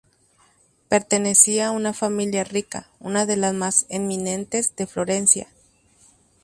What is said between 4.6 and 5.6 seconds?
de Florencia.